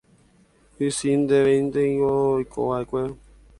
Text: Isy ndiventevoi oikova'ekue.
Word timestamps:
Isy 0.87 1.11
ndiventevoi 1.19 2.27
oikova'ekue. 2.33 3.03